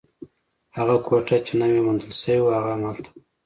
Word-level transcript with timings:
هغه 0.77 0.95
کوټه 1.07 1.37
چې 1.45 1.53
نوې 1.61 1.79
موندل 1.85 2.11
شوې 2.21 2.37
وه، 2.43 2.55
هم 2.67 2.81
هلته 2.89 3.09
وه. 3.13 3.19